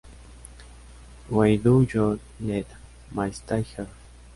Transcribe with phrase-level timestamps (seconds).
[1.29, 2.65] Why Do You Let
[3.13, 3.87] Me Stay Here?